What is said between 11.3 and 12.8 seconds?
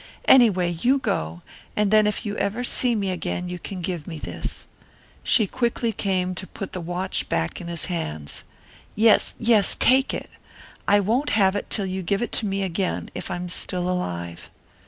have it till you give it to me